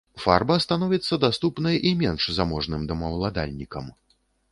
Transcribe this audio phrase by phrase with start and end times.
[0.21, 3.93] Фарба становіцца даступнай і менш заможным домаўладальнікам.